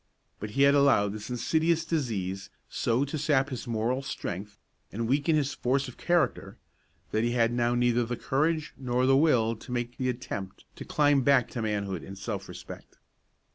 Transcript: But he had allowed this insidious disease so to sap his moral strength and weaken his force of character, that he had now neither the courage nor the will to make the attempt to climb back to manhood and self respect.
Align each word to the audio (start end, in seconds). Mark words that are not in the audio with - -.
But 0.39 0.49
he 0.57 0.63
had 0.63 0.73
allowed 0.73 1.13
this 1.13 1.29
insidious 1.29 1.85
disease 1.85 2.49
so 2.67 3.05
to 3.05 3.19
sap 3.19 3.49
his 3.51 3.67
moral 3.67 4.01
strength 4.01 4.57
and 4.91 5.07
weaken 5.07 5.35
his 5.35 5.53
force 5.53 5.87
of 5.87 5.95
character, 5.95 6.57
that 7.11 7.23
he 7.23 7.33
had 7.33 7.53
now 7.53 7.75
neither 7.75 8.03
the 8.03 8.17
courage 8.17 8.73
nor 8.77 9.05
the 9.05 9.15
will 9.15 9.55
to 9.57 9.71
make 9.71 9.97
the 9.99 10.09
attempt 10.09 10.65
to 10.77 10.85
climb 10.85 11.21
back 11.21 11.51
to 11.51 11.61
manhood 11.61 12.01
and 12.01 12.17
self 12.17 12.49
respect. 12.49 12.97